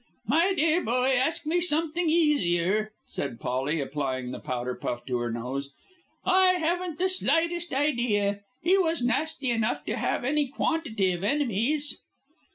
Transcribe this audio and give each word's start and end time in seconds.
"My 0.25 0.55
dear 0.55 0.83
boy, 0.83 1.13
ask 1.15 1.45
me 1.45 1.61
something 1.61 2.09
easier," 2.09 2.91
said 3.05 3.39
Polly, 3.39 3.79
applying 3.79 4.31
the 4.31 4.39
powder 4.39 4.73
puff 4.73 5.05
to 5.05 5.17
her 5.19 5.31
nose. 5.31 5.73
"I 6.25 6.53
haven't 6.53 6.97
the 6.97 7.07
slightest 7.07 7.71
idea. 7.71 8.39
He 8.63 8.79
was 8.79 9.03
nasty 9.03 9.51
enough 9.51 9.85
to 9.85 9.95
have 9.97 10.23
any 10.25 10.47
quantity 10.47 11.11
of 11.11 11.23
enemies." 11.23 11.99